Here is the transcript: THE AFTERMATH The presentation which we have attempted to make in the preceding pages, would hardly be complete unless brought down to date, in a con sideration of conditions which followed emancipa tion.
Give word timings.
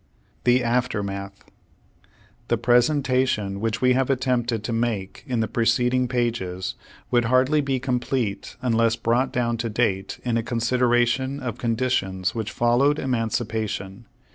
THE 0.45 0.63
AFTERMATH 0.63 1.45
The 2.47 2.57
presentation 2.57 3.59
which 3.59 3.81
we 3.83 3.93
have 3.93 4.09
attempted 4.09 4.63
to 4.63 4.73
make 4.73 5.23
in 5.27 5.41
the 5.41 5.47
preceding 5.47 6.07
pages, 6.07 6.73
would 7.11 7.25
hardly 7.25 7.61
be 7.61 7.79
complete 7.79 8.55
unless 8.63 8.95
brought 8.95 9.31
down 9.31 9.57
to 9.57 9.69
date, 9.69 10.19
in 10.23 10.37
a 10.37 10.41
con 10.41 10.57
sideration 10.57 11.39
of 11.39 11.59
conditions 11.59 12.33
which 12.33 12.49
followed 12.49 12.97
emancipa 12.97 13.69
tion. 13.69 14.07